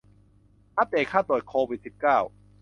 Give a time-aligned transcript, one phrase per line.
[0.77, 2.17] อัปเดตค่าตรวจโควิด สิบเก้า